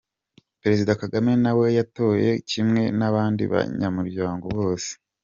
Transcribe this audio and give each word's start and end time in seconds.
Perezida 0.61 0.97
Kagame 1.01 1.31
nawe 1.43 1.65
yatoye 1.77 2.31
kimwe 2.49 2.83
n'abandi 2.99 3.43
banyamuryango 3.53 4.45
bose. 4.57 4.89